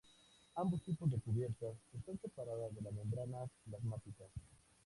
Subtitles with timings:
[0.55, 4.23] Ambos tipos de cubiertas están separadas de la membrana plasmática.